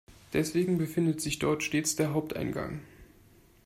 [0.33, 2.79] Deswegen befindet sich dort stets der Haupteingang.